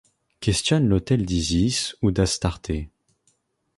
Questionne 0.39 0.87
l’autel 0.89 1.27
d’Isis 1.27 1.95
ou 2.01 2.09
d’Astarté 2.09 2.89